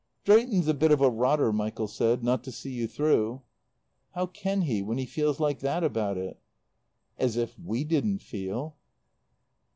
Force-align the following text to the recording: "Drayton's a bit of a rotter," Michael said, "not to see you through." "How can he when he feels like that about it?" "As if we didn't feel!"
"Drayton's 0.23 0.67
a 0.67 0.73
bit 0.73 0.91
of 0.91 0.99
a 0.99 1.11
rotter," 1.11 1.53
Michael 1.53 1.87
said, 1.87 2.23
"not 2.23 2.43
to 2.45 2.51
see 2.51 2.71
you 2.71 2.87
through." 2.87 3.43
"How 4.15 4.25
can 4.25 4.63
he 4.63 4.81
when 4.81 4.97
he 4.97 5.05
feels 5.05 5.39
like 5.39 5.59
that 5.59 5.83
about 5.83 6.17
it?" 6.17 6.39
"As 7.19 7.37
if 7.37 7.53
we 7.59 7.83
didn't 7.83 8.17
feel!" 8.23 8.77